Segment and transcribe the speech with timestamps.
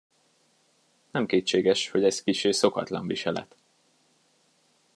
[1.11, 3.55] Nem kétséges, hogy ez kissé szokatlan viselet.